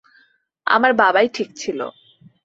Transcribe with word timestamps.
আমার 0.67 0.91
বাবাই 0.93 1.27
ঠিক 1.33 1.49
ছিল। 1.55 1.79